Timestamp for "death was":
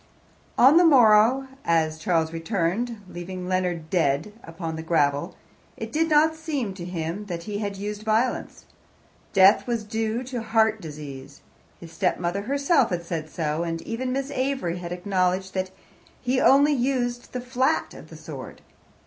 9.31-9.83